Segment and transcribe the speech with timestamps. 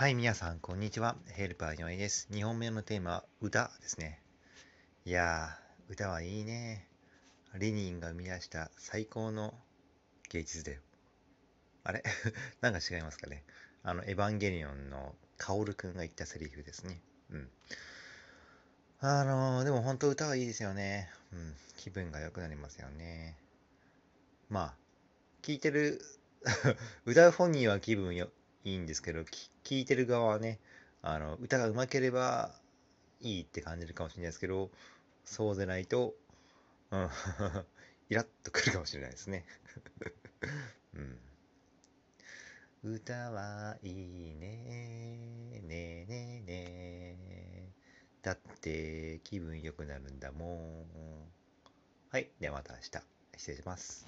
[0.00, 1.14] はい、皆さん、こんにちは。
[1.26, 2.26] ヘルパーにわいです。
[2.32, 4.22] 2本目のテーマは歌ですね。
[5.04, 6.88] いやー、歌はいいね。
[7.58, 9.52] レニンが生み出した最高の
[10.30, 10.80] 芸術だよ。
[11.84, 12.02] あれ？
[12.62, 13.44] なんか違いますかね。
[13.82, 17.02] あの、エヴァンゲリオンのカオルくんが言ったセリフですね。
[17.28, 17.50] うん。
[19.00, 21.10] あのー、でも本当歌はいいですよね。
[21.30, 21.54] うん。
[21.76, 23.36] 気分が良くなりますよね。
[24.48, 24.74] まあ、
[25.42, 26.00] 聴いてる
[27.04, 28.32] 歌う本人は気分よ
[28.64, 29.20] いいんですけど、
[29.64, 30.58] 聞いてる側はね、
[31.02, 32.54] あの、歌が上手ければ
[33.20, 34.70] いいって感じるかもしれないですけど、
[35.24, 36.14] そうでないと、
[36.90, 37.08] うん、
[38.10, 39.44] イラッとくるかもしれないですね。
[40.94, 41.18] うん。
[42.82, 47.72] 歌はいいねねえねえね
[48.22, 51.32] だって気分良くなるんだもん。
[52.10, 52.30] はい。
[52.40, 53.20] ではまた明日。
[53.36, 54.06] 失礼します。